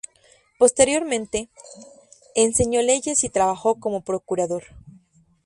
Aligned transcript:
Posteriormente, 0.57 1.49
enseñó 2.33 2.81
leyes 2.81 3.23
y 3.23 3.29
trabajó 3.29 3.75
como 3.79 4.01
procurador. 4.03 4.63